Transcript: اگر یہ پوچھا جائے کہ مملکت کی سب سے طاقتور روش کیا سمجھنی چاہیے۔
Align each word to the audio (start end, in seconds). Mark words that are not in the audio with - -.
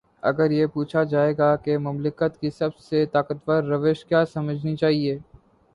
اگر 0.23 0.51
یہ 0.51 0.65
پوچھا 0.65 1.03
جائے 1.03 1.33
کہ 1.57 1.77
مملکت 1.77 2.39
کی 2.41 2.49
سب 2.49 2.77
سے 2.79 3.05
طاقتور 3.05 3.63
روش 3.63 4.05
کیا 4.05 4.25
سمجھنی 4.25 4.75
چاہیے۔ 4.75 5.17